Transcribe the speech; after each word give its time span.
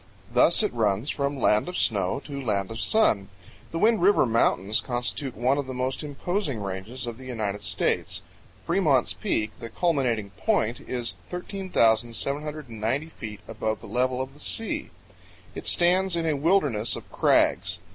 Thus 0.33 0.63
it 0.63 0.73
runs 0.73 1.11
"from 1.11 1.37
land 1.39 1.69
of 1.69 1.77
snow 1.77 2.19
to 2.25 2.41
land 2.43 2.71
of 2.71 2.79
sun." 2.79 3.29
The 3.71 3.77
Wind 3.77 4.01
River 4.01 4.25
Mountains 4.25 4.81
constitute 4.81 5.37
one 5.37 5.59
of 5.59 5.67
the 5.67 5.75
most 5.75 6.01
imposing 6.03 6.59
ranges 6.59 7.05
of 7.05 7.19
the 7.19 7.25
United 7.25 7.61
States. 7.61 8.23
Fremont's 8.59 9.13
Peak, 9.13 9.51
the 9.59 9.69
culminating 9.69 10.31
point, 10.31 10.79
is 10.79 11.13
13,790 11.25 13.09
feet 13.09 13.41
above 13.47 13.79
the 13.79 13.85
level 13.87 14.21
of 14.23 14.33
the 14.33 14.39
sea. 14.39 14.89
It 15.53 15.67
stands 15.67 16.15
in 16.15 16.25
a 16.25 16.35
wilderness 16.35 16.95
of 16.95 17.11
crags. 17.11 17.77